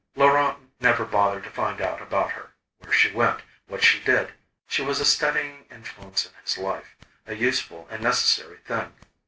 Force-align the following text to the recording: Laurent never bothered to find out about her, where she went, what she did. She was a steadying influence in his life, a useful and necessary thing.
Laurent 0.15 0.57
never 0.81 1.05
bothered 1.05 1.43
to 1.43 1.51
find 1.51 1.79
out 1.79 2.01
about 2.01 2.31
her, 2.31 2.53
where 2.79 2.91
she 2.91 3.11
went, 3.11 3.41
what 3.67 3.83
she 3.83 3.99
did. 4.03 4.33
She 4.67 4.81
was 4.81 4.99
a 4.99 5.05
steadying 5.05 5.67
influence 5.69 6.25
in 6.25 6.31
his 6.43 6.57
life, 6.57 6.95
a 7.27 7.35
useful 7.35 7.87
and 7.91 8.01
necessary 8.01 8.57
thing. 8.65 8.95